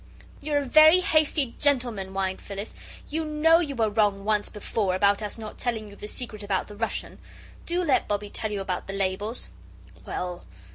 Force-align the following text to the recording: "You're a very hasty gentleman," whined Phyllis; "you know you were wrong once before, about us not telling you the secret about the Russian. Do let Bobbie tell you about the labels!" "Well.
"You're 0.41 0.57
a 0.57 0.65
very 0.65 1.01
hasty 1.01 1.53
gentleman," 1.59 2.07
whined 2.07 2.41
Phyllis; 2.41 2.73
"you 3.09 3.23
know 3.23 3.59
you 3.59 3.75
were 3.75 3.91
wrong 3.91 4.25
once 4.25 4.49
before, 4.49 4.95
about 4.95 5.21
us 5.21 5.37
not 5.37 5.59
telling 5.59 5.89
you 5.89 5.95
the 5.95 6.07
secret 6.07 6.41
about 6.41 6.67
the 6.67 6.75
Russian. 6.75 7.19
Do 7.67 7.83
let 7.83 8.07
Bobbie 8.07 8.31
tell 8.31 8.51
you 8.51 8.61
about 8.61 8.87
the 8.87 8.93
labels!" 8.93 9.49
"Well. 10.03 10.43